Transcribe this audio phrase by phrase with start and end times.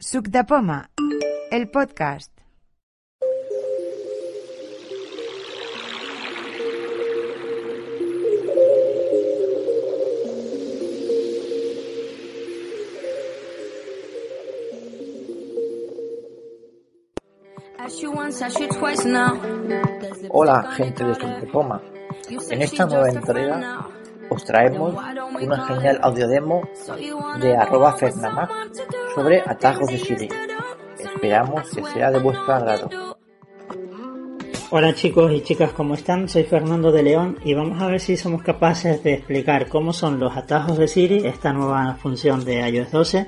[0.00, 0.88] Suc Poma,
[1.50, 2.32] el podcast.
[20.30, 21.82] Hola, gente de Suc de Poma.
[22.50, 23.88] En esta nueva entrega
[24.30, 24.94] os traemos
[25.40, 26.62] una genial audio demo
[27.40, 28.50] de arroba Fernamac
[29.18, 30.28] sobre atajos de Siri.
[30.96, 32.88] Esperamos que sea de vuestro agrado.
[34.70, 36.28] Hola chicos y chicas, ¿cómo están?
[36.28, 40.20] Soy Fernando de León y vamos a ver si somos capaces de explicar cómo son
[40.20, 43.26] los atajos de Siri, esta nueva función de iOS 12,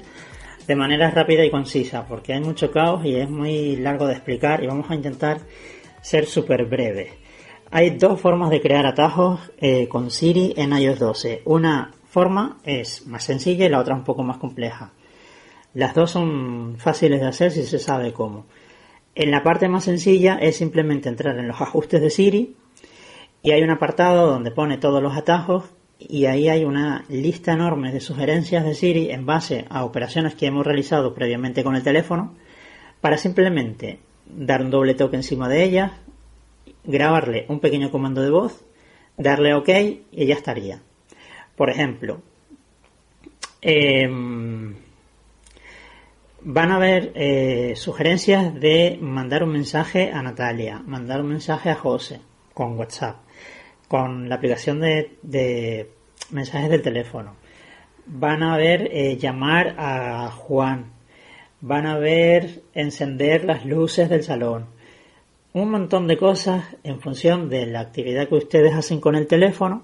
[0.68, 4.62] de manera rápida y concisa, porque hay mucho caos y es muy largo de explicar
[4.62, 5.40] y vamos a intentar
[6.02, 7.10] ser súper breves.
[7.72, 11.42] Hay dos formas de crear atajos eh, con Siri en iOS 12.
[11.46, 14.92] Una forma es más sencilla y la otra un poco más compleja.
[15.74, 18.46] Las dos son fáciles de hacer si se sabe cómo.
[19.14, 22.56] En la parte más sencilla es simplemente entrar en los ajustes de Siri
[23.42, 25.64] y hay un apartado donde pone todos los atajos
[25.98, 30.46] y ahí hay una lista enorme de sugerencias de Siri en base a operaciones que
[30.46, 32.34] hemos realizado previamente con el teléfono
[33.00, 35.92] para simplemente dar un doble toque encima de ellas,
[36.84, 38.64] grabarle un pequeño comando de voz,
[39.16, 39.68] darle OK
[40.12, 40.82] y ya estaría.
[41.56, 42.22] Por ejemplo,
[43.60, 44.74] em,
[46.42, 51.74] van a haber eh, sugerencias de mandar un mensaje a Natalia, mandar un mensaje a
[51.74, 52.20] José
[52.54, 53.16] con WhatsApp,
[53.88, 55.90] con la aplicación de,
[56.30, 57.36] mensajes del teléfono.
[58.06, 60.92] Van a ver eh, llamar a Juan.
[61.60, 64.66] Van a ver encender las luces del salón
[65.52, 69.82] un montón de cosas en función de la actividad que ustedes hacen con el teléfono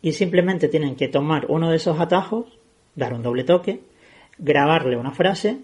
[0.00, 2.58] y simplemente tienen que tomar uno de esos atajos,
[2.94, 3.82] dar un doble toque,
[4.38, 5.58] grabarle una frase,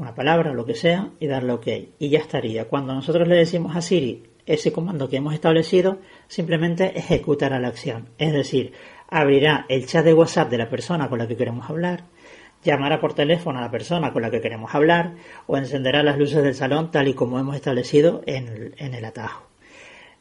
[0.00, 1.66] una palabra, lo que sea, y darle OK.
[1.98, 2.68] Y ya estaría.
[2.68, 8.08] Cuando nosotros le decimos a Siri ese comando que hemos establecido, simplemente ejecutará la acción.
[8.18, 8.72] Es decir,
[9.08, 12.04] abrirá el chat de WhatsApp de la persona con la que queremos hablar,
[12.62, 15.14] llamará por teléfono a la persona con la que queremos hablar
[15.46, 19.48] o encenderá las luces del salón tal y como hemos establecido en el, atajo.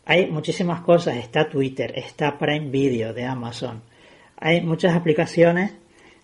[0.06, 3.82] Hay muchísimas cosas, está Twitter, está Prime Video de Amazon,
[4.38, 5.74] hay muchas aplicaciones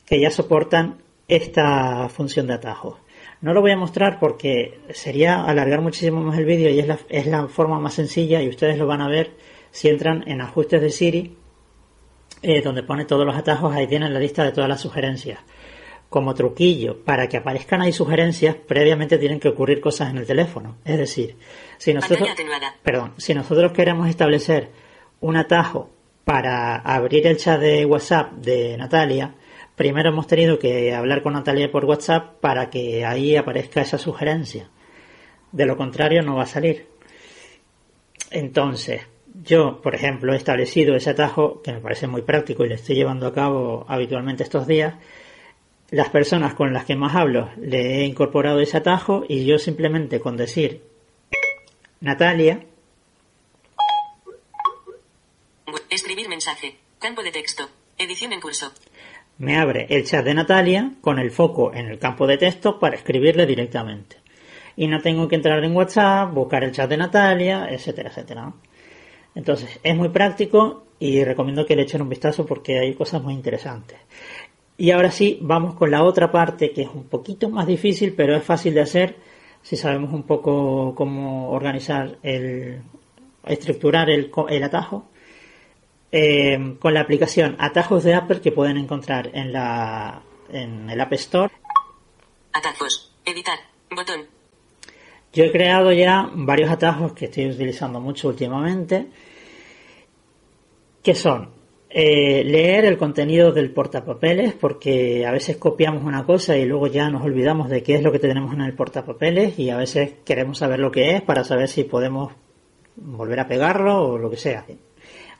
[0.05, 2.99] que ya soportan esta función de atajos.
[3.45, 6.97] No lo voy a mostrar porque sería alargar muchísimo más el vídeo y es la,
[7.09, 9.33] es la, forma más sencilla y ustedes lo van a ver
[9.69, 11.38] si entran en ajustes de Siri,
[12.41, 15.38] eh, donde pone todos los atajos, ahí tienen la lista de todas las sugerencias
[16.09, 20.77] como truquillo, para que aparezcan ahí sugerencias, previamente tienen que ocurrir cosas en el teléfono.
[20.83, 21.35] Es decir,
[21.77, 22.27] si nosotros,
[22.81, 24.72] perdón, si nosotros queremos establecer
[25.19, 25.91] un atajo
[26.23, 29.35] para abrir el chat de WhatsApp de Natalia,
[29.75, 34.69] primero hemos tenido que hablar con Natalia por WhatsApp para que ahí aparezca esa sugerencia.
[35.52, 36.88] De lo contrario, no va a salir.
[38.31, 39.02] Entonces,
[39.44, 42.96] yo, por ejemplo, he establecido ese atajo, que me parece muy práctico y lo estoy
[42.96, 44.96] llevando a cabo habitualmente estos días,
[45.92, 50.19] las personas con las que más hablo le he incorporado ese atajo y yo simplemente
[50.19, 50.84] con decir
[52.02, 52.66] Natalia.
[55.90, 56.78] Escribir mensaje.
[57.00, 57.69] Campo de texto.
[57.97, 58.72] Edición en curso.
[59.38, 62.96] Me abre el chat de Natalia con el foco en el campo de texto para
[62.96, 64.18] escribirle directamente.
[64.78, 68.53] Y no tengo que entrar en WhatsApp, buscar el chat de Natalia, etcétera, etcétera.
[69.35, 73.34] Entonces, es muy práctico y recomiendo que le echen un vistazo porque hay cosas muy
[73.34, 73.97] interesantes.
[74.78, 78.35] Y ahora sí, vamos con la otra parte que es un poquito más difícil, pero
[78.35, 79.16] es fácil de hacer
[79.62, 82.81] si sabemos un poco cómo organizar el,
[83.45, 85.09] estructurar el, el atajo.
[86.17, 91.11] Eh, con la aplicación Atajos de Apple que pueden encontrar en la en el App
[91.11, 91.51] Store.
[92.53, 93.59] Atajos, editar,
[93.93, 94.21] botón.
[95.33, 99.07] Yo he creado ya varios atajos que estoy utilizando mucho últimamente,
[101.03, 101.49] que son
[101.89, 107.09] eh, leer el contenido del portapapeles porque a veces copiamos una cosa y luego ya
[107.09, 110.59] nos olvidamos de qué es lo que tenemos en el portapapeles y a veces queremos
[110.59, 112.31] saber lo que es para saber si podemos
[112.95, 114.65] volver a pegarlo o lo que sea.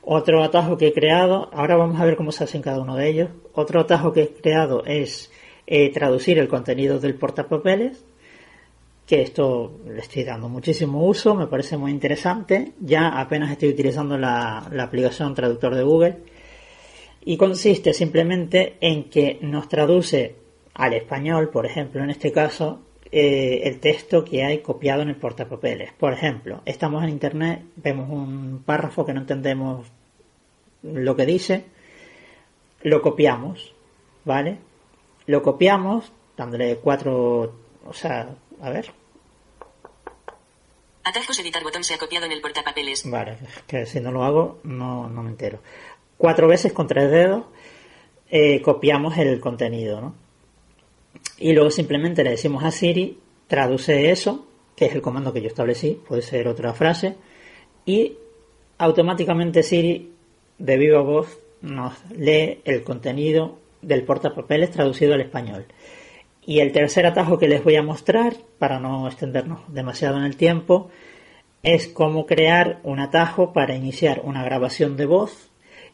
[0.08, 2.94] Otro atajo que he creado, ahora vamos a ver cómo se hace en cada uno
[2.94, 3.30] de ellos.
[3.54, 5.32] Otro atajo que he creado es
[5.66, 8.04] eh, traducir el contenido del portapapeles,
[9.04, 12.72] que esto le estoy dando muchísimo uso, me parece muy interesante.
[12.78, 16.18] Ya apenas estoy utilizando la aplicación traductor de Google
[17.24, 20.36] y consiste simplemente en que nos traduce
[20.74, 25.16] al español, por ejemplo, en este caso, eh, el texto que hay copiado en el
[25.16, 25.92] portapapeles.
[25.92, 29.86] Por ejemplo, estamos en internet, vemos un párrafo que no entendemos
[30.82, 31.64] lo que dice,
[32.82, 33.74] lo copiamos,
[34.24, 34.58] ¿vale?
[35.26, 37.54] Lo copiamos, dándole cuatro
[37.86, 38.28] O sea,
[38.60, 38.92] a ver.
[41.04, 43.08] Atajos editar botón se ha copiado en el portapapeles.
[43.08, 45.60] Vale, es que si no lo hago no, no me entero.
[46.16, 47.44] Cuatro veces con tres dedos
[48.28, 50.25] eh, copiamos el contenido, ¿no?
[51.38, 55.48] Y luego simplemente le decimos a Siri, traduce eso, que es el comando que yo
[55.48, 57.16] establecí, puede ser otra frase,
[57.84, 58.16] y
[58.78, 60.12] automáticamente Siri,
[60.58, 65.66] de viva voz, nos lee el contenido del portapapeles traducido al español.
[66.44, 70.36] Y el tercer atajo que les voy a mostrar, para no extendernos demasiado en el
[70.36, 70.90] tiempo,
[71.62, 75.50] es cómo crear un atajo para iniciar una grabación de voz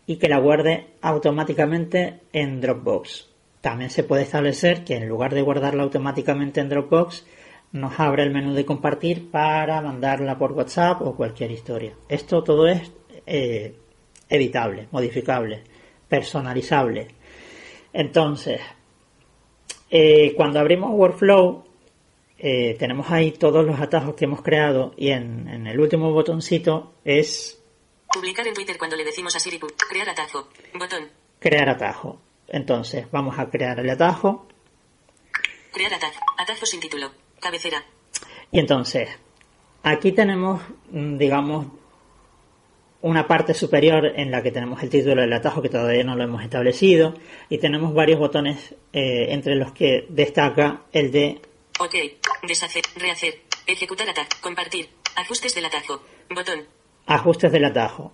[0.06, 3.31] y que la guarde automáticamente en Dropbox.
[3.62, 7.24] También se puede establecer que en lugar de guardarla automáticamente en Dropbox,
[7.70, 11.94] nos abre el menú de compartir para mandarla por WhatsApp o cualquier historia.
[12.08, 12.92] Esto todo es
[13.24, 13.74] eh,
[14.28, 15.62] editable, modificable,
[16.08, 17.08] personalizable.
[17.92, 18.60] Entonces,
[19.90, 21.64] eh, cuando abrimos Workflow,
[22.38, 27.62] eh, tenemos ahí todos los atajos que hemos creado y en, el último botoncito es...
[28.12, 31.08] Publicar en Twitter cuando le decimos a Siri, crear atajo, botón.
[31.38, 32.20] Crear atajo.
[32.52, 34.46] Entonces, vamos a crear el atajo.
[35.72, 37.10] Crear atajo, atajo sin título,
[37.40, 37.82] cabecera.
[38.50, 39.08] Y entonces,
[39.82, 41.66] aquí tenemos, mm, digamos,
[43.00, 46.22] una parte superior en la que tenemos el título del atajo que todavía no lo
[46.22, 47.14] hemos establecido
[47.48, 51.40] y tenemos varios botones eh, entre los que destaca el de
[51.80, 51.94] OK,
[52.46, 56.00] deshacer, rehacer, ejecutar atajo, compartir, ajustes del atajo,
[56.30, 56.64] botón.
[57.06, 58.12] Ajustes del atajo.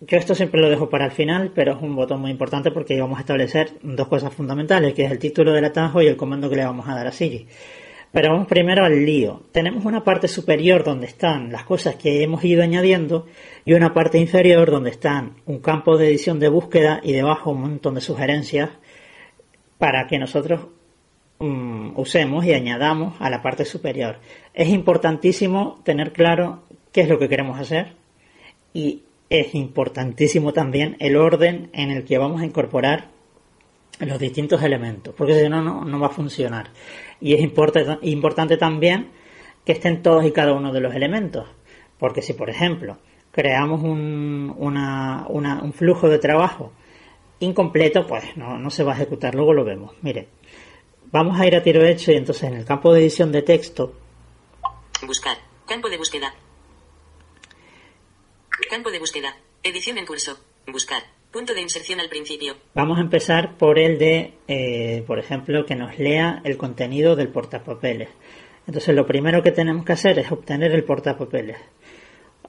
[0.00, 3.00] Yo esto siempre lo dejo para el final, pero es un botón muy importante porque
[3.00, 6.50] vamos a establecer dos cosas fundamentales, que es el título del atajo y el comando
[6.50, 7.46] que le vamos a dar a Siri.
[8.12, 9.44] Pero vamos primero al lío.
[9.52, 13.26] Tenemos una parte superior donde están las cosas que hemos ido añadiendo
[13.64, 17.62] y una parte inferior donde están un campo de edición de búsqueda y debajo un
[17.62, 18.68] montón de sugerencias
[19.78, 20.66] para que nosotros
[21.38, 24.18] um, usemos y añadamos a la parte superior.
[24.52, 27.94] Es importantísimo tener claro qué es lo que queremos hacer
[28.74, 33.08] y es importantísimo también el orden en el que vamos a incorporar
[34.00, 36.70] los distintos elementos, porque si no, no va a funcionar.
[37.20, 39.10] Y es importante también
[39.64, 41.48] que estén todos y cada uno de los elementos,
[41.98, 42.98] porque si, por ejemplo,
[43.32, 46.72] creamos un, un flujo de trabajo
[47.40, 49.94] incompleto, pues no, no se va a ejecutar, luego lo vemos.
[50.02, 50.28] Mire,
[51.10, 53.92] vamos a ir a tiro hecho y entonces en el campo de edición de texto.
[55.06, 55.36] Buscar,
[55.66, 56.34] campo de búsqueda.
[58.70, 61.02] Campo de búsqueda, edición en curso, buscar.
[61.30, 62.56] Punto de inserción al principio.
[62.74, 67.28] Vamos a empezar por el de, eh, por ejemplo, que nos lea el contenido del
[67.28, 68.08] portapapeles.
[68.66, 71.58] Entonces lo primero que tenemos que hacer es obtener el portapapeles.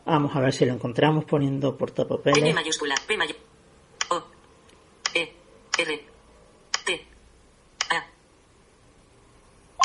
[0.05, 2.41] Vamos a ver si lo encontramos poniendo portapapeles.
[2.41, 3.45] P mayúscula, P mayúscula.
[4.09, 4.23] O,
[5.13, 5.33] E,
[5.77, 6.05] R,
[6.85, 7.05] T,
[7.89, 8.05] A.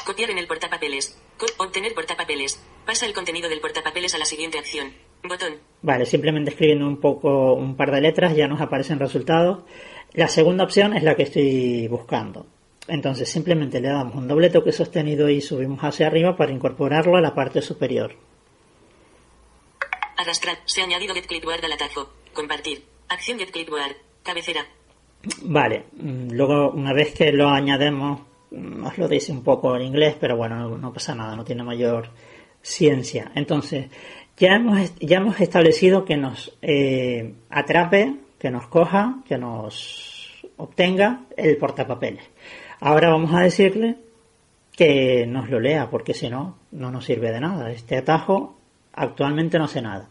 [0.07, 1.19] Copiar en el portapapeles.
[1.59, 2.63] obtener portapapeles.
[2.87, 4.93] Pasa el contenido del portapapeles a la siguiente acción.
[5.23, 5.55] Botón.
[5.83, 9.65] Vale, simplemente escribiendo un poco, un par de letras ya nos aparecen resultados.
[10.15, 12.47] La segunda opción es la que estoy buscando.
[12.89, 17.21] Entonces simplemente le damos un doble toque sostenido y subimos hacia arriba para incorporarlo a
[17.21, 18.17] la parte superior.
[20.17, 20.59] Arrastrar.
[20.65, 22.11] Se ha añadido get clipboard al atajo.
[22.33, 22.85] Compartir.
[23.09, 23.53] Acción get.
[24.23, 24.67] Cabecera.
[25.43, 25.87] Vale.
[25.93, 28.21] Mm, luego, una vez que lo añademos,
[28.51, 31.63] nos lo dice un poco en inglés, pero bueno, no, no pasa nada, no tiene
[31.63, 32.11] mayor
[32.61, 33.33] ciencia.
[33.35, 33.87] Entonces,
[34.37, 41.25] ya hemos, ya hemos establecido que nos eh, atrape, que nos coja, que nos obtenga
[41.37, 42.25] el portapapeles.
[42.81, 43.97] Ahora vamos a decirle
[44.73, 47.71] que nos lo lea, porque si no, no nos sirve de nada.
[47.71, 48.59] Este atajo
[48.93, 50.09] actualmente no hace nada.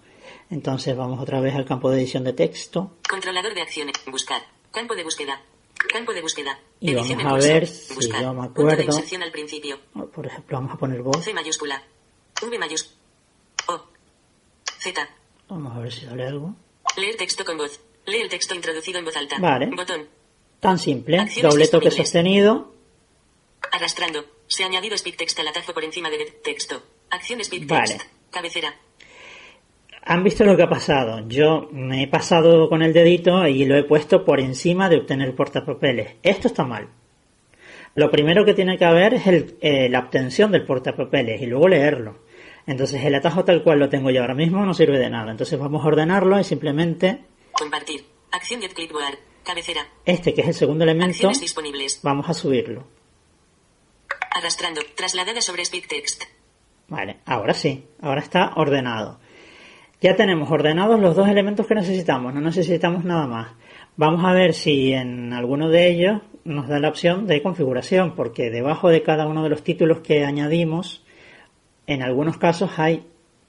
[0.49, 2.97] Entonces vamos otra vez al campo de edición de texto.
[3.09, 3.95] Controlador de acciones.
[4.09, 4.41] Buscar.
[4.71, 5.41] Campo de búsqueda.
[5.91, 6.59] Campo de búsqueda.
[6.79, 8.91] Y vamos a ver si yo me acuerdo.
[9.23, 9.79] al principio.
[10.13, 11.23] Por ejemplo, vamos a poner voz.
[11.23, 11.81] C mayúscula.
[12.41, 12.95] V mayúscula.
[13.67, 13.81] O.
[14.81, 15.07] Z.
[15.47, 16.55] Vamos a ver si sale algo.
[16.97, 17.79] Leer texto con voz.
[18.07, 19.37] Lee el texto introducido en voz alta.
[19.39, 19.67] Vale.
[19.67, 20.07] Botón.
[20.59, 21.23] Tan simple.
[21.41, 22.73] Doble toque sostenido.
[23.71, 24.25] Arrastrando.
[24.47, 26.81] Se ha añadido speak text al atajo por encima de texto.
[27.11, 27.97] Acción speak text.
[27.97, 28.09] Vale.
[28.31, 28.75] Cabecera.
[30.03, 31.27] Han visto lo que ha pasado.
[31.27, 35.35] Yo me he pasado con el dedito y lo he puesto por encima de obtener
[35.35, 36.15] portapapeles.
[36.23, 36.89] Esto está mal.
[37.93, 41.67] Lo primero que tiene que haber es el, eh, la obtención del portapapeles y luego
[41.67, 42.30] leerlo.
[42.67, 45.31] Entonces el atajo tal cual lo tengo yo ahora mismo no sirve de nada.
[45.31, 47.25] Entonces vamos a ordenarlo y simplemente...
[47.51, 48.05] Compartir.
[48.31, 49.17] Acción get clipboard.
[49.43, 49.87] Cabecera.
[50.05, 51.29] Este que es el segundo elemento.
[51.29, 51.99] disponibles.
[52.03, 52.87] Vamos a subirlo.
[54.31, 54.81] Arrastrando.
[54.95, 56.23] Trasladada sobre speak text.
[56.87, 57.85] Vale, ahora sí.
[58.01, 59.19] Ahora está ordenado.
[59.99, 62.33] Ya tenemos ordenados los dos elementos que necesitamos.
[62.33, 63.51] No necesitamos nada más.
[63.97, 68.49] Vamos a ver si en alguno de ellos nos da la opción de configuración, porque
[68.49, 71.03] debajo de cada uno de los títulos que añadimos,
[71.91, 73.07] en algunos casos hay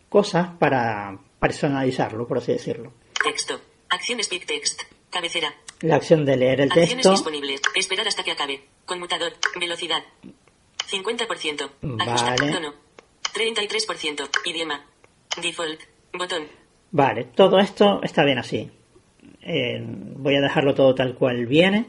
[0.09, 2.93] cosas para personalizarlo, por así decirlo.
[3.23, 3.61] Texto.
[3.89, 4.83] Acción Speak Text.
[5.11, 5.55] Cabecera.
[5.81, 7.11] La acción de leer el Acciones texto.
[7.11, 7.61] disponibles.
[7.75, 8.65] Esperar hasta que acabe.
[8.87, 9.33] Conmutador.
[9.59, 10.03] Velocidad.
[10.91, 11.71] 50%.
[12.01, 12.41] Ajustar.
[12.41, 12.53] Vale.
[12.53, 12.75] Tono.
[13.35, 14.29] 33%.
[14.45, 14.87] Idioma.
[15.41, 15.81] Default.
[16.13, 16.47] Botón.
[16.91, 18.71] Vale, todo esto está bien así.
[19.43, 21.87] Eh, voy a dejarlo todo tal cual viene.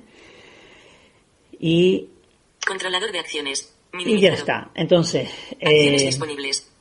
[1.59, 2.09] Y,
[2.65, 3.72] Controlador de acciones.
[3.99, 4.71] Y ya está.
[4.75, 6.09] Entonces, eh,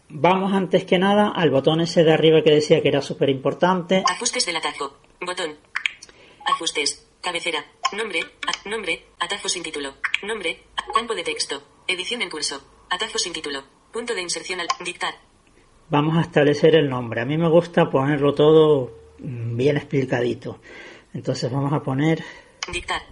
[0.09, 4.03] vamos antes que nada al botón ese de arriba que decía que era súper importante.
[4.07, 4.97] Ajustes del atajo.
[5.21, 5.57] Botón.
[6.47, 7.07] Ajustes.
[7.21, 7.65] Cabecera.
[7.97, 8.21] Nombre.
[8.21, 9.05] a- nombre.
[9.21, 9.95] Atajo sin título.
[10.25, 10.63] Nombre.
[10.77, 11.63] a- campo de texto.
[11.87, 12.61] Edición en curso.
[12.91, 13.63] Atajo sin título.
[13.93, 15.15] Punto de inserción al dictar.
[15.91, 17.21] Vamos a establecer el nombre.
[17.21, 20.61] A mí me gusta ponerlo todo mm, bien explicadito.
[21.15, 22.25] Entonces vamos a poner
[22.73, 23.03] Dictar.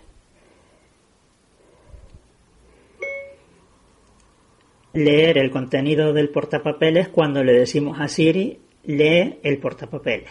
[4.93, 10.31] Leer el contenido del portapapeles cuando le decimos a Siri lee el portapapeles.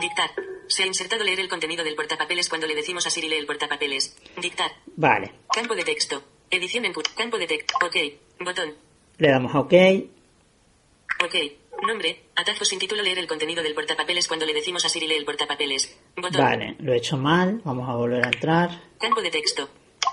[0.00, 0.30] Dictar.
[0.66, 3.46] Se ha insertado leer el contenido del portapapeles cuando le decimos a Siri lee el
[3.46, 4.16] portapapeles.
[4.40, 4.70] Dictar.
[4.96, 6.22] Vale, Campo de texto.
[6.50, 6.92] Edición en.
[7.16, 7.74] Campo de texto.
[7.84, 7.96] Ok.
[8.40, 8.74] Botón.
[9.18, 9.74] le damos a OK.
[11.24, 11.34] Ok.
[11.86, 12.22] Nombre.
[12.34, 15.24] Atajo sin título leer el contenido del portapapeles cuando le decimos a Siri lee el
[15.24, 15.96] portapapeles.
[16.16, 16.40] Botón.
[16.40, 17.60] Vale, lo he hecho mal.
[17.64, 18.70] Vamos a volver a entrar.
[18.98, 19.68] Campo de texto.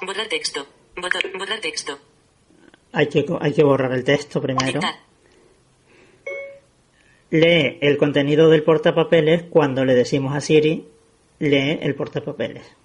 [0.06, 0.68] Borrar texto.
[0.96, 1.22] Botón.
[1.38, 1.98] Borrar texto.
[2.94, 4.80] Hay que, hay que borrar el texto primero.
[7.30, 10.86] Lee el contenido del portapapeles cuando le decimos a Siri
[11.40, 12.76] lee el portapapeles.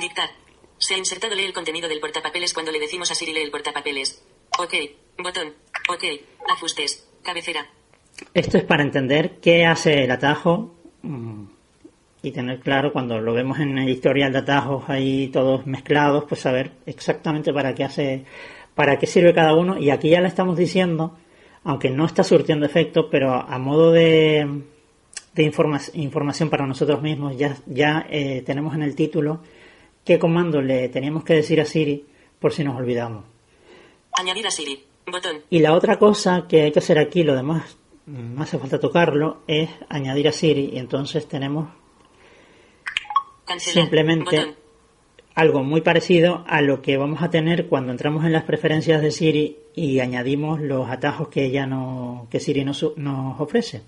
[0.00, 0.30] Dictar.
[0.78, 3.50] Se ha insertado lee el contenido del portapapeles cuando le decimos a Siri lee el
[3.50, 4.22] portapapeles.
[4.58, 4.74] Ok.
[5.18, 5.54] Botón.
[5.88, 6.04] Ok.
[6.50, 7.08] Ajustes.
[7.22, 7.66] Cabecera.
[8.34, 11.44] Esto es para entender qué hace el atajo mm,
[12.22, 16.40] y tener claro cuando lo vemos en el historial de atajos ahí todos mezclados, pues
[16.40, 18.24] saber exactamente para qué hace,
[18.74, 19.76] para qué sirve cada uno.
[19.78, 21.16] Y aquí ya le estamos diciendo,
[21.64, 24.62] aunque no está surtiendo efecto, pero a modo de,
[25.34, 29.40] de informa- información para nosotros mismos, ya, ya eh, tenemos en el título
[30.04, 32.06] qué comando le teníamos que decir a Siri
[32.38, 33.24] por si nos olvidamos.
[34.12, 34.84] Añadir a Siri.
[35.10, 35.38] Botón.
[35.50, 37.76] Y la otra cosa que hay que hacer aquí, lo demás
[38.06, 41.68] no hace falta tocarlo, es añadir a Siri y entonces tenemos
[43.52, 43.82] Cancelar.
[43.84, 44.56] Simplemente- Botón.
[45.34, 49.10] algo muy parecido a lo que vamos a tener cuando entramos en las preferencias de
[49.10, 53.82] Siri y añadimos los atajos que ella no, que Siri nos, nos ofrece.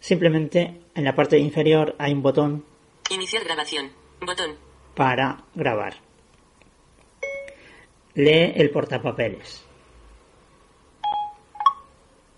[0.00, 2.64] Simplemente en la parte inferior hay un botón
[3.10, 3.90] Iniciar grabación.
[4.20, 4.56] Botón.
[4.94, 5.94] para grabar.
[8.14, 9.64] Lee el portapapeles.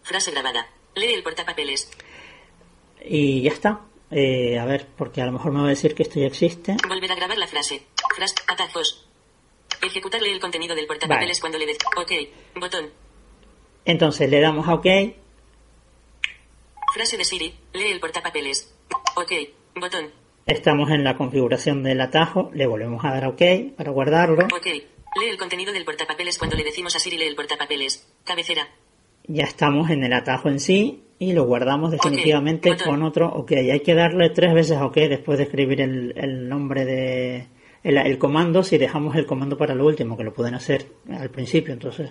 [0.03, 0.67] Frase grabada.
[0.95, 1.91] Lee el portapapeles.
[3.05, 3.81] Y ya está.
[4.11, 6.77] Eh, a ver, porque a lo mejor me va a decir que esto ya existe.
[6.89, 7.83] Volver a grabar la frase.
[8.15, 8.35] Frase.
[8.47, 9.09] Atajos.
[9.83, 11.41] Ejecutar lee el contenido del portapapeles Vale.
[11.41, 11.79] cuando le des.
[11.97, 12.61] Ok.
[12.61, 12.91] Botón.
[13.85, 14.87] Entonces le damos a OK
[16.95, 17.55] Frase de Siri.
[17.73, 18.73] Lee el portapapeles.
[19.17, 19.33] Ok.
[19.75, 20.11] Botón.
[20.47, 23.43] Estamos en la configuración del atajo, le volvemos a dar a OK
[23.77, 24.45] para guardarlo.
[24.45, 24.67] Ok.
[24.67, 28.07] Lee el contenido del portapapeles cuando le decimos a Siri lee el portapapeles.
[28.25, 28.69] Cabecera.
[29.27, 32.87] Ya estamos en el atajo en sí y lo guardamos definitivamente botón.
[32.87, 33.53] con otro OK.
[33.53, 37.49] Hay que darle tres veces OK después de escribir el, el nombre de
[37.83, 41.31] el, el comando si dejamos el comando para lo último, que lo pueden hacer al
[41.31, 42.11] principio, entonces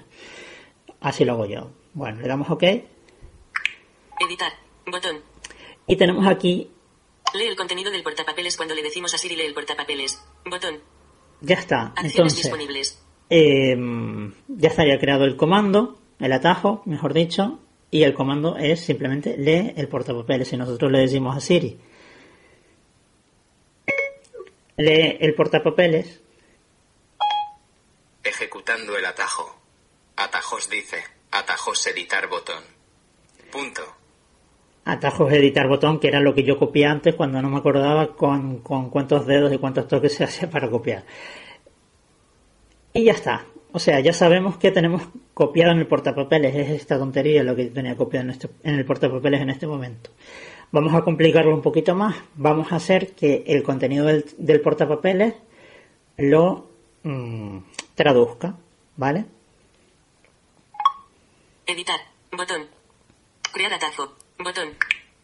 [1.02, 1.72] así lo hago yo.
[1.94, 2.64] Bueno, le damos OK
[4.20, 4.54] Editar.
[4.86, 5.18] Botón.
[5.88, 6.70] y tenemos aquí,
[7.34, 10.24] Lee el contenido del portapapeles cuando le decimos a Siri lee el portapapeles.
[10.46, 10.80] Botón.
[11.42, 11.88] ya está.
[11.88, 13.04] Acciones Entonces, disponibles.
[13.30, 13.76] Eh,
[14.48, 17.60] ya estaría creado el comando, el atajo, mejor dicho,
[17.94, 20.48] y el comando es simplemente lee el portapapeles.
[20.48, 21.80] Si nosotros le decimos a Siri,
[24.78, 26.24] lee el portapapeles,
[28.24, 29.60] Ejecutando el atajo.
[30.16, 31.04] Atajos dice.
[31.30, 32.64] Atajos editar botón.
[33.52, 33.84] Punto.
[34.86, 38.60] atajos editar botón, que era lo que yo copié antes cuando no me acordaba con,
[38.60, 41.06] con cuántos dedos y cuántos toques se hacía para copiar.
[42.92, 43.46] Y ya está.
[43.72, 45.04] O sea, ya sabemos que tenemos
[45.34, 46.56] copiado en el portapapeles.
[46.56, 49.68] Es esta tontería lo que yo tenía copiado en, este- en el portapapeles en este
[49.68, 50.12] momento.
[50.72, 52.16] Vamos a complicarlo un poquito más.
[52.36, 55.36] Vamos a hacer que el contenido del, del portapapeles
[56.18, 56.68] lo
[57.04, 57.58] mm,
[57.96, 58.56] traduzca.
[58.96, 59.26] ¿Vale?
[61.66, 62.00] Editar.
[62.32, 62.68] Botón.
[63.54, 64.14] Crear atajo.
[64.40, 64.70] Botón.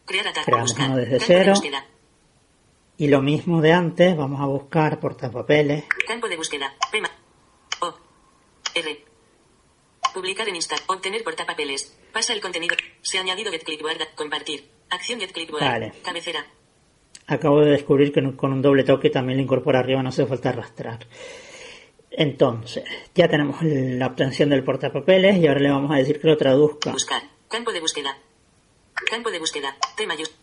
[0.06, 0.46] Crear atajo.
[0.46, 0.88] Creamos Buscar.
[0.88, 1.52] uno desde de cero.
[2.96, 4.16] Y lo mismo de antes.
[4.16, 5.84] Vamos a buscar portapapeles.
[6.06, 6.72] Campo de búsqueda.
[6.92, 7.10] Pema.
[7.80, 7.94] O.
[8.74, 9.04] R.
[10.12, 10.76] Publicar en Insta.
[10.86, 11.96] Obtener portapapeles.
[12.12, 12.76] Pasa el contenido.
[13.02, 13.64] Se ha añadido Get.
[14.14, 14.68] Compartir.
[14.90, 15.32] Acción Get.
[15.50, 15.92] Vale.
[16.02, 16.46] Cabecera.
[17.26, 20.48] acabo de descubrir que con un doble toque también lo incorpora arriba, no hace falta
[20.48, 21.06] arrastrar.
[22.10, 26.36] Entonces, ya tenemos la obtención del portapapeles y ahora le vamos a decir que lo
[26.36, 26.90] traduzca.
[26.90, 27.22] Buscar.
[27.48, 28.18] Campo de búsqueda.
[29.08, 29.76] Campo de búsqueda.
[29.96, 30.40] T mayúscula.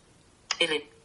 [0.60, 0.97] R.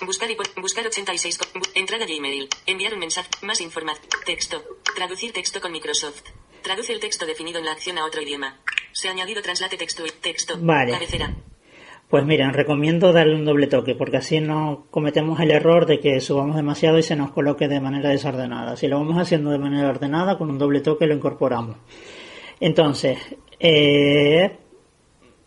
[0.00, 0.04] A.
[0.04, 1.38] Buscar y buscar 86.
[1.74, 2.48] Entrada Gmail.
[2.66, 3.28] Enviar un mensaje.
[3.42, 4.06] Más información.
[4.24, 4.62] Texto.
[4.94, 6.22] Traducir texto con Microsoft.
[6.62, 8.60] Traduce el texto definido en la acción a otro idioma.
[8.92, 10.54] Se ha añadido translate texto y texto.
[10.60, 10.92] Vale.
[10.92, 11.34] Cabecera.
[12.08, 16.20] Pues miren, recomiendo darle un doble toque porque así no cometemos el error de que
[16.20, 18.76] subamos demasiado y se nos coloque de manera desordenada.
[18.76, 21.78] Si lo vamos haciendo de manera ordenada, con un doble toque lo incorporamos.
[22.60, 23.18] Entonces,
[23.58, 24.56] eh,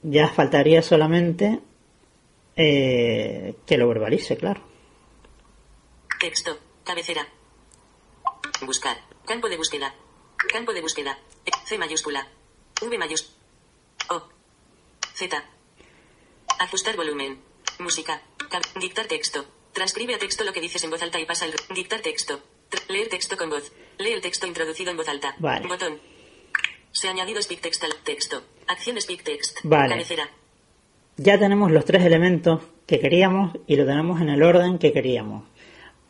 [0.03, 1.60] ya faltaría solamente
[2.59, 4.61] eh, que lo verbalice, claro.
[6.19, 7.25] Texto, cabecera.
[8.61, 9.95] Buscar, campo de búsqueda.
[10.51, 11.17] Campo de búsqueda.
[11.65, 12.27] C mayúscula.
[12.81, 13.37] V mayúscula.
[14.09, 14.27] O.
[15.13, 15.43] Z.
[16.59, 17.39] Ajustar volumen.
[17.79, 18.21] Música.
[18.75, 19.45] dictar texto.
[19.71, 21.53] Transcribe a texto lo que dices en voz alta y pasa al...
[21.73, 22.41] Dictar texto.
[22.89, 23.71] leer texto con voz.
[23.99, 25.35] Lee el texto introducido en voz alta.
[25.39, 25.67] Vale.
[25.67, 26.01] Botón.
[26.91, 28.43] Se ha añadido speak text al texto.
[28.67, 29.59] Acción speak text.
[29.63, 29.89] Vale.
[29.89, 30.29] Cabecera.
[31.21, 35.43] Ya tenemos los tres elementos que queríamos y lo tenemos en el orden que queríamos.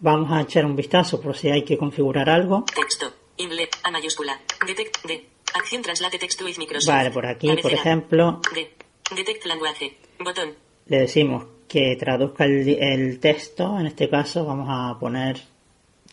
[0.02, 2.64] Vamos a echar un vistazo por si hay que configurar algo.
[2.76, 3.12] Texto.
[3.38, 3.76] Inlet.
[3.82, 4.40] A mayúscula.
[4.68, 5.04] Detect.
[5.08, 5.26] De.
[5.56, 6.94] Acción translate text with Microsoft.
[6.94, 8.40] Vale, por aquí, por ejemplo.
[8.54, 8.72] De.
[9.16, 9.98] Detect language.
[10.20, 10.54] Botón.
[10.86, 13.80] Le decimos que traduzca el, texto.
[13.80, 15.42] En este caso vamos a poner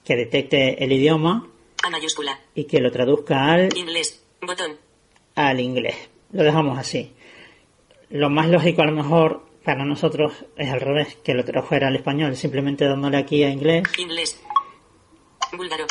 [0.07, 1.47] que detecte el idioma.
[1.83, 2.41] A mayúscula.
[2.55, 4.25] Y que lo traduzca al inglés.
[4.41, 4.79] Botón.
[5.35, 5.97] Al inglés.
[6.33, 7.13] Lo dejamos así.
[8.11, 11.97] Lo más lógico a lo mejor para nosotros es al revés, que lo tradujera al
[11.97, 13.83] español, simplemente dándole aquí a inglés.
[13.99, 14.41] Inglés.
[15.57, 15.87] Búlgaro.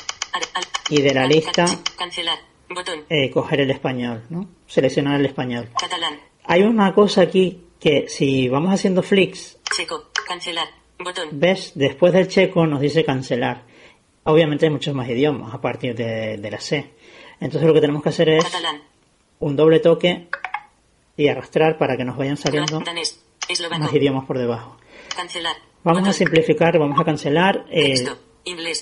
[0.89, 1.65] y de la lista
[1.97, 2.39] cancelar.
[2.69, 3.01] Botón.
[3.09, 4.49] Eh, coger el español, ¿no?
[4.65, 5.69] Seleccionar el español.
[5.79, 6.19] Catalán.
[6.45, 10.67] Hay una cosa aquí que si vamos haciendo flicks, checo, cancelar,
[10.97, 11.29] botón.
[11.33, 11.73] ¿Ves?
[11.75, 13.63] Después del checo nos dice cancelar.
[14.23, 16.93] Obviamente hay muchos más idiomas a partir de, la C.
[17.39, 18.45] Entonces lo que tenemos que hacer es
[19.39, 20.29] un doble toque
[21.17, 22.81] y arrastrar para que nos vayan saliendo
[23.79, 24.77] más idiomas por debajo.
[25.83, 27.65] Vamos a simplificar, vamos a cancelar.
[27.69, 28.05] Eh,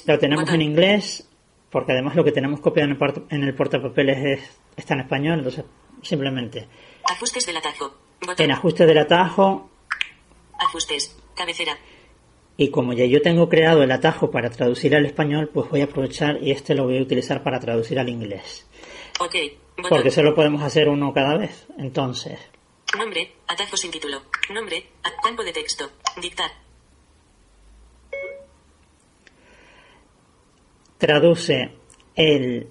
[0.05, 1.27] lo tenemos en inglés,
[1.69, 5.39] porque además lo que tenemos copiado en el, en el portapapeles es, está en español,
[5.39, 5.65] entonces
[6.01, 6.67] simplemente.
[7.09, 7.93] Ajustes del atajo.
[8.37, 9.69] En ajuste del atajo.
[10.59, 11.17] Ajustes.
[11.35, 11.77] Cabecera.
[12.55, 15.85] Y como ya yo tengo creado el atajo para traducir al español, pues voy a
[15.85, 18.67] aprovechar y este lo voy a utilizar para traducir al inglés.
[19.23, 19.35] Ok.
[19.89, 21.65] Porque solo podemos hacer uno cada vez.
[21.77, 22.39] Entonces.
[22.97, 24.21] Nombre, atajo sin título.
[24.53, 24.89] Nombre,
[25.23, 25.89] campo de texto.
[26.21, 26.51] Dictar.
[30.97, 31.71] Traduce
[32.15, 32.67] el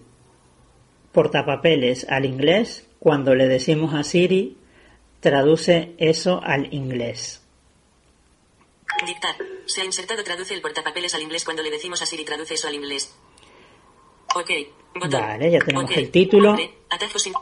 [1.13, 4.59] portapapeles al inglés cuando le decimos a Siri
[5.23, 7.43] Traduce eso al inglés.
[9.07, 9.37] Dictar.
[9.67, 12.67] Se ha insertado traduce el portapapeles al inglés cuando le decimos a Siri traduce eso
[12.67, 13.15] al inglés.
[14.35, 14.51] Ok.
[14.95, 15.21] Botón.
[15.21, 16.57] Vale, ya tenemos el título.
[16.91, 17.33] Atajo sin...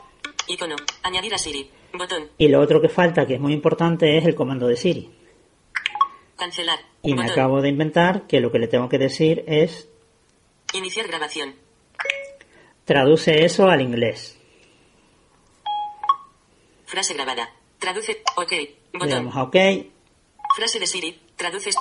[0.47, 0.75] Icono.
[1.03, 1.69] Añadir a Siri.
[1.93, 2.29] Botón.
[2.37, 5.09] Y lo otro que falta, que es muy importante, es el comando de Siri.
[6.37, 6.79] Cancelar.
[7.03, 9.89] Y me acabo de inventar que lo que le tengo que decir es...
[10.73, 11.55] Iniciar grabación.
[12.85, 14.39] Traduce eso al inglés.
[16.85, 17.49] Frase grabada.
[17.79, 18.21] Traduce.
[18.35, 18.53] OK.
[18.93, 19.09] Botón.
[19.09, 19.55] Le damos a OK.
[20.55, 21.21] Frase de Siri.
[21.35, 21.75] Traduces.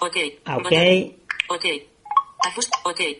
[0.00, 0.16] OK.
[0.44, 0.62] A OK.
[0.64, 1.16] Botón.
[1.48, 1.64] OK.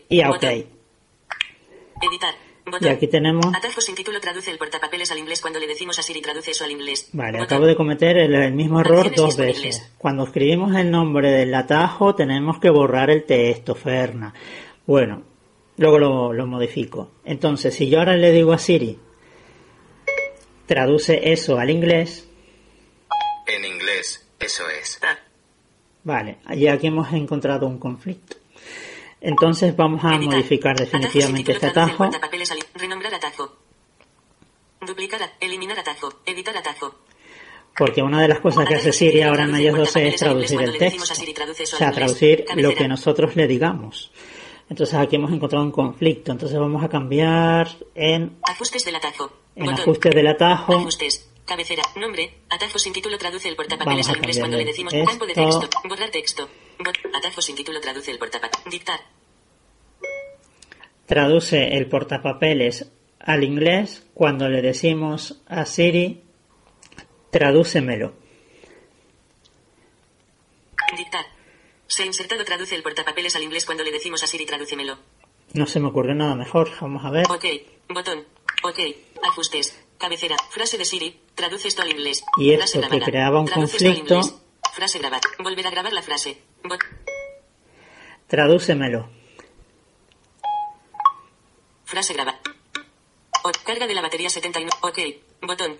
[0.09, 0.43] Y a OK.
[0.43, 2.35] Editar.
[2.65, 2.87] Botón.
[2.87, 3.45] Y aquí tenemos.
[3.55, 6.65] Atajo sin título traduce el portapapeles al inglés cuando le decimos a Siri traduce eso
[6.65, 7.09] al inglés.
[7.13, 9.93] Vale, acabo de cometer el, mismo error dos veces.
[9.97, 14.33] Cuando escribimos el nombre del atajo tenemos que borrar el texto, Ferna.
[14.85, 15.23] Bueno,
[15.77, 17.11] luego lo, lo modifico.
[17.23, 18.99] Entonces, si yo ahora le digo a Siri
[20.67, 22.27] traduce eso al inglés.
[23.47, 24.99] En inglés, eso es.
[26.03, 28.35] Vale, allí aquí hemos encontrado un conflicto.
[29.27, 32.09] Entonces vamos a modificar definitivamente este atajo.
[32.75, 33.57] Renombrar atajo.
[34.79, 36.95] Duplicar, eliminar atajo, editar atajo.
[37.77, 40.77] Porque una de las cosas que hace Siri ahora en iOS 12 es traducir el
[40.77, 41.03] texto.
[41.03, 44.13] O sea, traducir lo que nosotros le digamos.
[44.69, 46.31] Entonces aquí hemos encontrado un conflicto.
[46.31, 48.37] Entonces vamos a cambiar en...
[48.43, 49.29] Ajustes del atajo.
[49.57, 50.73] En ajustes del atajo.
[50.73, 51.29] Ajustes.
[51.43, 51.83] Cabecera.
[51.97, 52.43] Nombre.
[52.49, 55.67] Atajo sin título traduce el portapapeles al inglés cuando le decimos campo de texto.
[55.83, 56.47] Borrar texto.
[57.13, 58.71] Atajo sin título traduce el portapapeles.
[58.71, 59.16] Dictar.
[61.07, 66.21] Traduce el portapapeles al inglés cuando le decimos a Siri
[67.31, 68.13] tradúcemelo.
[70.95, 71.25] Dictar.
[71.87, 74.97] Se ha insertado traduce el portapapeles al inglés cuando le decimos a Siri tradúcemelo.
[75.53, 76.69] No se me ocurrió nada mejor.
[76.81, 77.25] Vamos a ver.
[77.29, 77.45] Ok.
[77.89, 78.25] Botón.
[78.63, 78.79] Ok.
[79.23, 79.81] Ajustes.
[79.97, 80.35] Cabecera.
[80.51, 81.19] Frase de Siri.
[81.35, 82.23] Traduce esto al inglés.
[82.37, 83.05] Y Frase esto que grabada.
[83.11, 84.21] creaba un Traduce conflicto.
[84.73, 85.21] Frase grabada.
[85.41, 86.37] Volver a grabar la frase.
[86.63, 86.83] Bot-
[88.27, 89.09] Tradúcemelo.
[91.87, 92.39] Frase grabada.
[93.43, 94.69] O- carga de la batería 79.
[94.81, 94.99] Ok.
[95.41, 95.71] Botón.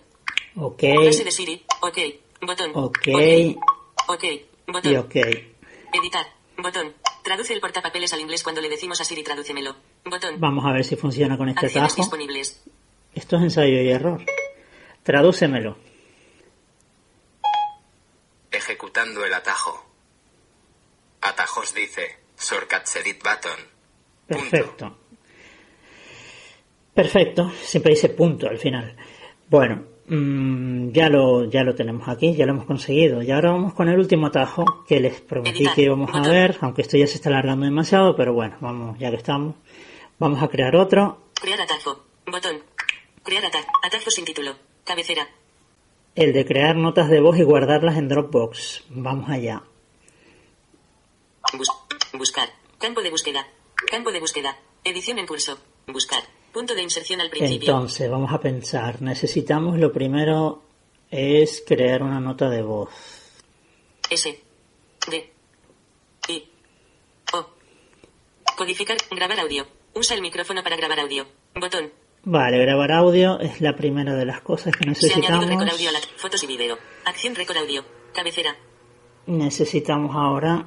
[0.55, 0.81] Ok.
[1.03, 1.65] Frase de Siri.
[1.81, 1.97] Ok.
[2.41, 2.71] Botón.
[2.73, 3.07] Ok.
[4.07, 4.23] Ok.
[4.67, 4.91] Botón.
[4.91, 5.15] Y ok.
[5.93, 6.25] Editar.
[6.57, 6.93] Botón.
[7.23, 9.75] Traduce el portapapeles al inglés cuando le decimos a Siri tradúcemelo.
[10.05, 10.39] Botón.
[10.39, 12.01] Vamos a ver si funciona con este Acciones atajo.
[12.03, 12.63] disponibles.
[13.13, 14.23] Esto es ensayo y error.
[15.03, 15.77] Tradúcemelo.
[18.51, 19.85] Ejecutando el atajo.
[21.21, 22.17] Atajos dice.
[22.39, 23.59] Shortcut edit button.
[24.27, 24.97] Perfecto.
[26.97, 27.51] Perfecto.
[27.63, 28.95] Siempre dice punto al final.
[29.49, 33.21] Bueno, mm, ya lo ya lo tenemos aquí, ya lo hemos conseguido.
[33.21, 36.81] Y ahora vamos con el último atajo que les prometí que íbamos a ver, aunque
[36.81, 39.53] esto ya se está alargando demasiado, pero bueno, vamos, ya que estamos.
[40.17, 41.21] Vamos a crear otro.
[41.39, 42.03] Crear atajo.
[42.25, 42.57] Botón.
[43.23, 43.67] Crear atajo.
[43.83, 44.55] Atajo sin título.
[44.83, 45.27] Cabecera.
[46.15, 48.85] El de crear notas de voz y guardarlas en Dropbox.
[48.89, 49.61] Vamos allá.
[51.55, 51.69] Bus-
[52.17, 52.49] buscar.
[52.79, 53.45] Campo de búsqueda.
[53.91, 54.57] Campo de búsqueda.
[54.83, 55.59] Edición en curso.
[55.85, 56.23] Buscar.
[56.57, 57.71] Punto de inserción al principio.
[57.71, 58.99] Entonces, vamos a pensar.
[58.99, 60.63] Necesitamos lo primero
[61.11, 62.89] es crear una nota de voz.
[64.09, 64.41] S.
[65.07, 65.33] D.
[66.29, 66.49] I.
[67.31, 67.45] O.
[68.57, 68.97] Codificar.
[69.11, 69.67] Grabar audio.
[69.93, 71.27] Usa el micrófono para grabar audio.
[71.53, 71.91] Botón.
[72.23, 75.45] Vale, grabar audio es la primera de las cosas que Se necesitamos.
[75.45, 76.79] record audio fotos y video.
[77.05, 77.85] Acción record audio.
[78.15, 78.55] Cabecera.
[79.27, 80.65] Necesitamos ahora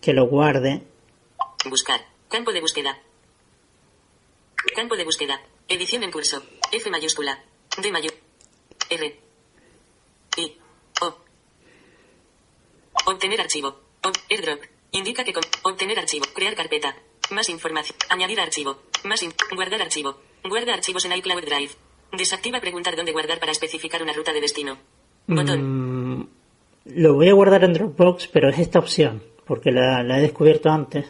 [0.00, 0.84] que lo guarde.
[1.68, 2.00] Buscar.
[2.28, 2.96] Campo de búsqueda.
[4.74, 5.40] Campo de búsqueda.
[5.68, 6.42] Edición en curso.
[6.70, 7.42] F mayúscula.
[7.80, 8.22] D mayúscula.
[8.90, 9.20] R.
[10.36, 10.58] I.
[11.00, 11.14] O.
[13.06, 13.80] Obtener archivo.
[14.02, 14.62] Ob- airdrop.
[14.92, 16.26] Indica que con obtener archivo.
[16.34, 16.96] Crear carpeta.
[17.30, 17.96] Más información.
[18.08, 18.82] Añadir archivo.
[19.04, 20.20] Más in- guardar archivo.
[20.44, 21.72] Guarda archivos en iCloud Drive.
[22.12, 24.78] Desactiva preguntar dónde guardar para especificar una ruta de destino.
[25.26, 26.18] Botón.
[26.18, 26.28] Mm,
[26.86, 30.68] lo voy a guardar en Dropbox, pero es esta opción, porque la, la he descubierto
[30.68, 31.06] antes.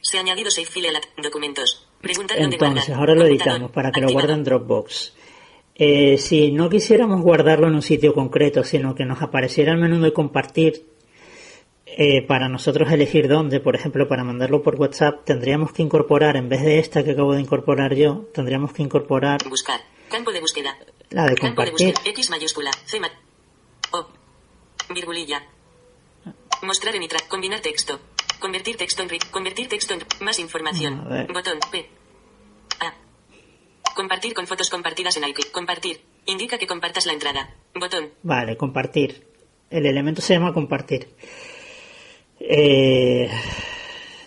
[0.00, 1.88] Se ha añadido save file a la documentos.
[2.36, 5.14] Entonces, ahora lo editamos para que lo guarde en Dropbox.
[5.74, 10.00] Eh, si no quisiéramos guardarlo en un sitio concreto, sino que nos apareciera el menú
[10.00, 10.86] de compartir,
[11.86, 16.48] eh, para nosotros elegir dónde, por ejemplo, para mandarlo por WhatsApp, tendríamos que incorporar, en
[16.48, 19.80] vez de esta que acabo de incorporar yo, tendríamos que incorporar Buscar.
[20.10, 20.76] Campo de búsqueda.
[21.10, 21.94] la de Campo de compartir.
[21.94, 22.10] búsqueda.
[22.10, 22.70] X mayúscula.
[22.84, 23.10] C ma-
[23.92, 24.06] O.
[24.94, 25.42] Virgulilla.
[26.62, 27.28] Mostrar en iTrack.
[27.28, 27.98] Combinar texto.
[28.42, 29.08] Convertir texto en.
[29.30, 31.06] Convertir texto en Más información.
[31.32, 31.88] Botón P.
[32.80, 32.92] A.
[33.94, 35.52] Compartir con fotos compartidas en iClick.
[35.52, 36.00] Compartir.
[36.26, 37.54] Indica que compartas la entrada.
[37.72, 38.10] Botón.
[38.24, 39.28] Vale, compartir.
[39.70, 41.14] El elemento se llama compartir.
[42.40, 43.30] Eh,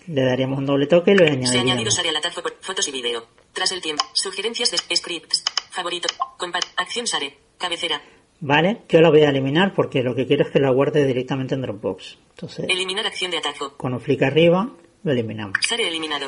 [0.08, 1.96] le daríamos un doble toque y lo Se ha añadido añadiríamos.
[1.96, 3.28] Sare al atajo por fotos y video.
[3.52, 4.06] Tras el tiempo.
[4.14, 5.44] Sugerencias de scripts.
[5.72, 6.08] Favorito.
[6.38, 7.38] Compa acción Sare.
[7.58, 8.02] Cabecera.
[8.42, 11.56] Vale, yo la voy a eliminar porque lo que quiero es que la guarde directamente
[11.56, 12.18] en Dropbox.
[12.32, 13.76] Entonces, Eliminar acción de atajo.
[13.78, 14.70] con un flick arriba,
[15.04, 15.54] lo eliminamos.
[15.62, 16.28] Sare eliminado.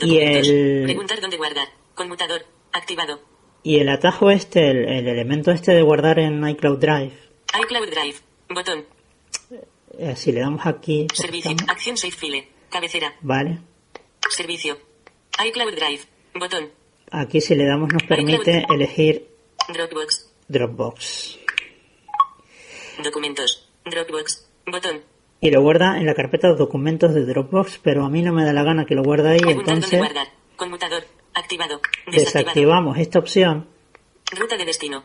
[0.00, 1.68] Y el- Preguntar dónde guardar.
[1.94, 2.42] Conmutador.
[2.72, 3.20] Activado.
[3.62, 7.12] Y el atajo este, el, el elemento este de guardar en iCloud Drive,
[7.62, 8.16] iCloud Drive.
[8.48, 8.84] Botón.
[9.98, 11.50] eh, si le damos aquí, Servicio.
[11.50, 12.48] estamos- Acción Save File.
[12.70, 13.14] Cabecera.
[13.20, 13.58] vale,
[14.30, 14.78] Servicio.
[15.46, 16.00] iCloud Drive.
[16.34, 16.70] Botón.
[17.10, 19.28] aquí si le damos nos permite elegir
[19.72, 20.31] Dropbox.
[20.52, 21.38] Dropbox.
[23.02, 23.68] Documentos.
[23.84, 24.48] Dropbox.
[24.66, 25.00] Botón.
[25.40, 28.44] Y lo guarda en la carpeta de documentos de Dropbox, pero a mí no me
[28.44, 30.00] da la gana que lo guarde ahí, entonces.
[30.56, 31.04] Conmutador.
[31.34, 31.80] Activado.
[32.12, 33.66] Desactivamos esta opción
[34.38, 35.02] Ruta de destino.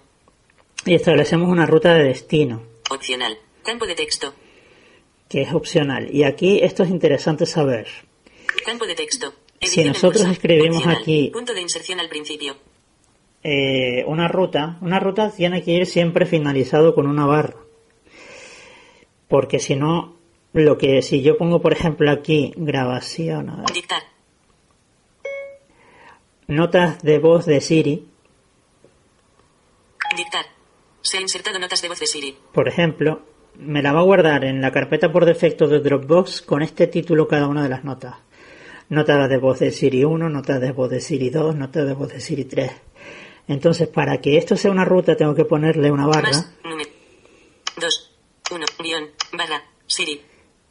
[0.86, 3.38] y establecemos una ruta de destino, Opcional.
[3.64, 4.34] Campo de texto.
[5.30, 6.14] que es opcional.
[6.14, 7.88] Y aquí esto es interesante saber.
[8.66, 9.34] Campo de texto.
[9.62, 11.02] Si Edición nosotros escribimos Opcional.
[11.02, 12.56] aquí- Punto de inserción al principio.
[13.50, 17.56] Eh, una ruta, una ruta tiene que ir siempre finalizado con una barra.
[19.30, 20.18] Porque si no,
[20.52, 24.02] lo que si yo pongo por ejemplo aquí grabación, a ver, Dictar.
[26.48, 28.06] notas de voz de Siri,
[30.18, 30.46] Dictar.
[31.02, 32.36] Se ha insertado notas de voz de Siri.
[32.52, 33.22] por ejemplo,
[33.56, 37.30] me la va a guardar en la carpeta por defecto de Dropbox con este título
[37.30, 38.16] cada una de las notas.
[38.90, 42.10] Notas de voz de Siri 1, notas de voz de Siri 2, notas de voz
[42.12, 42.72] de Siri 3.
[43.48, 46.30] Entonces, para que esto sea una ruta, tengo que ponerle una barra.
[46.30, 46.52] Más.
[47.80, 48.12] 2.
[48.52, 48.66] 1.
[48.80, 49.10] Guión.
[49.34, 49.64] Barra.
[49.86, 50.22] Siri.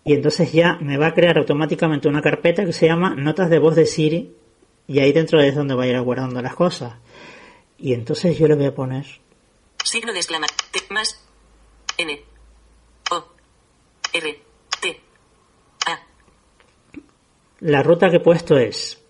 [0.04, 3.58] Y entonces ya me va a crear automáticamente una carpeta que se llama Notas de
[3.58, 4.34] voz de Siri.
[4.86, 6.94] Y ahí dentro es donde va a ir guardando las cosas.
[7.78, 9.06] Y entonces yo le voy a poner
[9.82, 10.58] Signo de exclamación.
[10.90, 11.20] Más.
[11.98, 12.22] N.
[13.10, 13.24] O.
[14.12, 14.42] R.
[14.80, 15.00] T.
[15.86, 16.06] A.
[17.60, 19.02] la ruta que he puesto es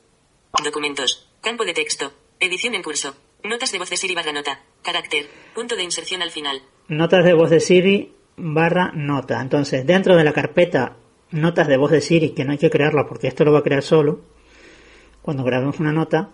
[0.64, 1.28] Documentos.
[1.40, 2.12] Campo de texto.
[2.40, 3.14] Edición en curso.
[3.46, 4.58] Notas de voz de Siri barra nota.
[4.82, 5.26] Carácter.
[5.54, 6.62] Punto de inserción al final.
[6.88, 9.40] Notas de voz de Siri barra nota.
[9.40, 10.96] Entonces, dentro de la carpeta
[11.30, 13.62] notas de voz de Siri, que no hay que crearla porque esto lo va a
[13.62, 14.22] crear solo,
[15.22, 16.30] cuando grabemos una nota,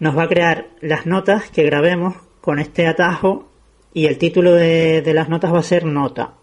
[0.00, 3.48] nos va a crear las notas que grabemos con este atajo
[3.94, 6.34] y el título de, las notas va a ser nota.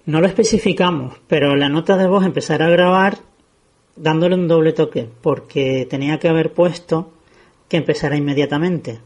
[0.06, 3.20] No lo especificamos, pero la nota de voz empezará a grabar
[3.96, 7.14] dándole un doble toque, porque tenía que haber puesto
[7.70, 9.00] que empezara inmediatamente.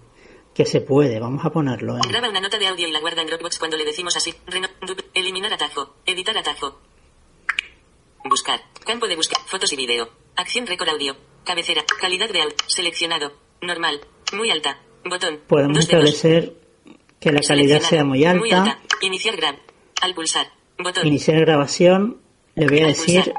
[0.53, 1.95] Que se puede, vamos a ponerlo.
[1.95, 2.01] En...
[2.09, 4.33] Graba una nota de audio y la guarda en Dropbox cuando le decimos así.
[5.13, 5.93] eliminar atajo.
[6.05, 6.79] Editar atajo.
[8.23, 8.61] Buscar.
[8.85, 9.41] Campo de búsqueda.
[9.47, 10.09] Fotos y vídeo.
[10.35, 11.15] Acción récord audio.
[11.43, 11.83] Cabecera.
[11.99, 12.55] Calidad de audio.
[12.67, 13.33] Seleccionado.
[13.61, 14.01] Normal.
[14.33, 14.81] Muy alta.
[15.05, 15.41] Botón.
[15.47, 16.53] Podemos establecer
[17.19, 18.79] que la calidad sea muy alta.
[19.01, 19.55] Iniciar grab.
[20.01, 20.51] Al pulsar.
[20.77, 21.07] Botón.
[21.07, 22.21] Iniciar grabación.
[22.55, 23.33] Le voy a decir.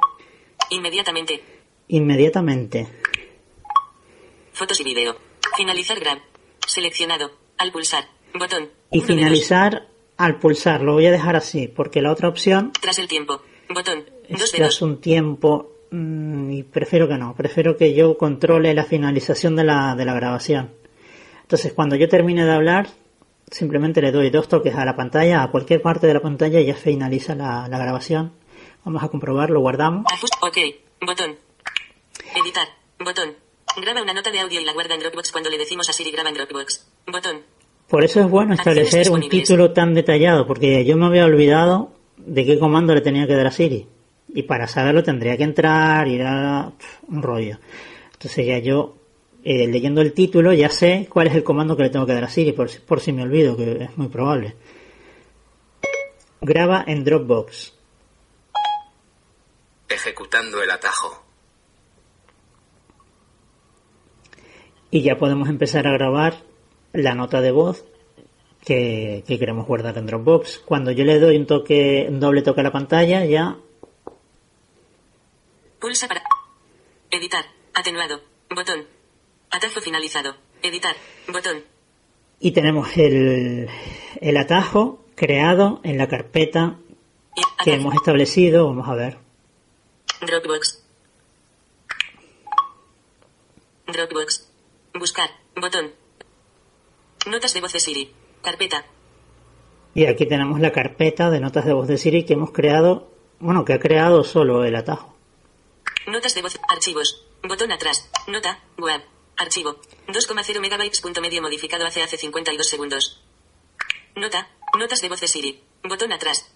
[0.71, 1.43] Inmediatamente.
[1.89, 2.89] Inmediatamente.
[4.53, 5.17] Fotos y vídeo.
[5.57, 6.19] Finalizar grab.
[6.67, 7.31] Seleccionado.
[7.59, 8.09] Al pulsar.
[8.35, 8.71] Botón.
[8.91, 10.83] Y finalizar al pulsar.
[10.83, 12.73] Lo voy a dejar así, porque la otra opción.
[12.81, 13.43] Tras el tiempo.
[13.69, 14.05] Botón.
[14.29, 15.73] Dos tras un tiempo.
[15.91, 17.35] Mm, y prefiero que no.
[17.35, 20.73] Prefiero que yo controle la finalización de la, de la grabación.
[21.43, 22.89] Entonces, cuando yo termine de hablar,
[23.51, 26.67] simplemente le doy dos toques a la pantalla, a cualquier parte de la pantalla y
[26.67, 28.33] ya finaliza la, grabación.
[28.85, 30.05] Vamos a comprobarlo, guardamos.
[30.43, 30.59] Ok,
[31.01, 31.37] botón.
[32.35, 33.35] Editar, botón.
[33.81, 36.11] Graba una nota de audio y la guarda en Dropbox cuando le decimos a Siri
[36.11, 36.87] graba en Dropbox.
[37.07, 37.43] Botón.
[37.89, 41.93] Por eso es bueno establecer un título tan detallado, porque yo me había olvidado
[42.29, 43.87] de qué comando le tenía que dar a Siri.
[44.29, 46.73] Y para saberlo tendría que entrar, ir a
[47.09, 47.59] un rollo.
[48.13, 48.97] Entonces ya yo
[49.43, 52.25] eh, leyendo el título ya sé cuál es el comando que le tengo que dar
[52.25, 54.57] a Siri, por, por si me olvido, que es muy probable.
[56.41, 57.75] Graba en Dropbox.
[59.89, 61.25] Ejecutando el atajo.
[64.91, 66.43] Y ya podemos empezar a grabar
[66.93, 67.85] la nota de voz
[68.69, 70.59] que, que, queremos guardar en Dropbox.
[70.59, 73.57] Cuando yo le doy un toque, un doble toque a la pantalla, ya.
[75.81, 76.23] Pulsa para
[77.11, 78.85] editar, atenuado, botón,
[79.51, 80.37] Atajo finalizado.
[80.63, 80.95] Editar.
[81.29, 81.65] Botón.
[82.41, 83.69] Y tenemos el,
[84.21, 86.79] el atajo creado en la carpeta
[87.65, 88.67] que hemos establecido.
[88.67, 89.19] Vamos a ver.
[90.21, 90.85] Dropbox.
[93.87, 94.51] Dropbox.
[94.95, 95.31] Buscar.
[95.57, 95.93] Botón.
[97.27, 98.13] Notas de voz de Siri.
[98.43, 98.85] Carpeta.
[99.95, 103.65] Y aquí tenemos la carpeta de notas de voz de Siri que hemos creado, bueno,
[103.65, 105.17] que ha creado solo el atajo.
[106.07, 106.59] Notas de voz.
[106.69, 107.25] Archivos.
[107.43, 108.11] Botón atrás.
[108.27, 108.61] Nota.
[108.79, 109.03] Web.
[109.37, 109.81] Archivo.
[110.09, 111.01] 2,0 megabytes.
[111.01, 113.23] Punto medio modificado hace hace 52 segundos.
[114.15, 114.49] Nota.
[114.79, 115.63] Notas de voz de Siri.
[115.85, 116.51] Botón atrás.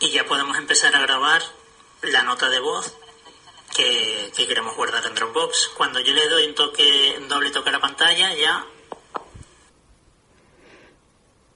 [0.00, 1.42] Y ya podemos empezar a grabar
[2.02, 2.96] la nota de voz
[3.74, 5.72] que, queremos guardar en Dropbox.
[5.76, 8.66] Cuando yo le doy un toque, un doble toque a la pantalla, ya.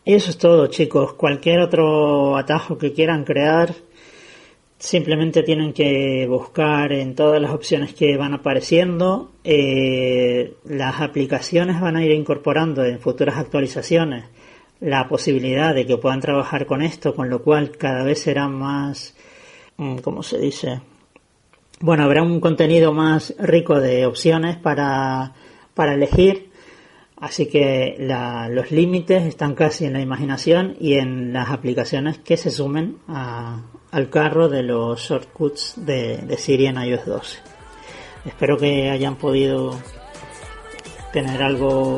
[0.05, 1.15] Eso es todo, chicos.
[1.15, 3.75] Cualquier otro atajo que quieran crear,
[4.79, 9.33] Simplemente tienen que buscar en todas las opciones que van apareciendo.
[9.43, 14.27] Eh, las aplicaciones van a ir incorporando en futuras actualizaciones
[14.81, 19.17] la posibilidad de que puedan trabajar con esto, con lo cual cada vez será más,
[19.79, 20.83] mm, ¿cómo se dice?
[21.81, 25.35] Bueno, habrá un contenido más rico de opciones para,
[25.75, 26.51] para elegir.
[27.19, 27.97] Así que
[28.51, 34.11] los límites están casi en la imaginación y en las aplicaciones que se sumen al
[34.11, 37.39] carro de los shortcuts de, de Siri en iOS 12.
[38.27, 39.79] Espero que hayan podido
[41.13, 41.97] tener algo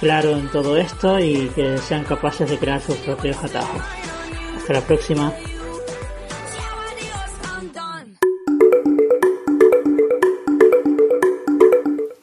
[0.00, 3.82] claro en todo esto y que sean capaces de crear sus propios atajos.
[4.56, 5.32] Hasta la próxima.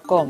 [0.00, 0.28] com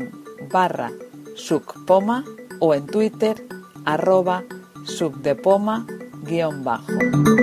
[0.49, 0.91] barra
[1.35, 2.23] subpoma
[2.61, 3.35] o en Twitter
[3.83, 4.43] arroba
[4.85, 5.85] subdepoma
[6.23, 7.34] guion bajo.